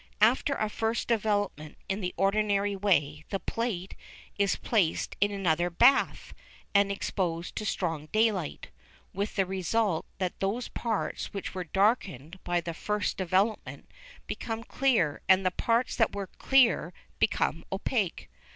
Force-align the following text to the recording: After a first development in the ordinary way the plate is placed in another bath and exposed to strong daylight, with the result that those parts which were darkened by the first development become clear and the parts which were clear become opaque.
After 0.21 0.55
a 0.55 0.67
first 0.67 1.07
development 1.07 1.77
in 1.87 2.01
the 2.01 2.11
ordinary 2.17 2.75
way 2.75 3.23
the 3.29 3.39
plate 3.39 3.93
is 4.35 4.55
placed 4.55 5.15
in 5.21 5.29
another 5.29 5.69
bath 5.69 6.33
and 6.73 6.91
exposed 6.91 7.55
to 7.57 7.67
strong 7.67 8.07
daylight, 8.07 8.71
with 9.13 9.35
the 9.35 9.45
result 9.45 10.07
that 10.17 10.39
those 10.39 10.69
parts 10.69 11.33
which 11.35 11.53
were 11.53 11.65
darkened 11.65 12.39
by 12.43 12.61
the 12.61 12.73
first 12.73 13.15
development 13.15 13.91
become 14.25 14.63
clear 14.63 15.21
and 15.29 15.45
the 15.45 15.51
parts 15.51 15.99
which 15.99 16.09
were 16.13 16.25
clear 16.25 16.93
become 17.19 17.63
opaque. 17.71 18.27